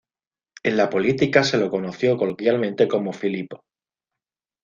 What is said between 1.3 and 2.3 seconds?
se lo conoció